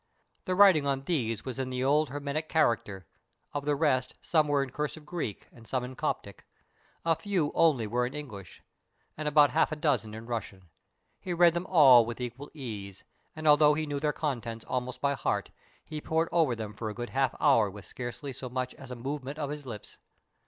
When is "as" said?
18.73-18.89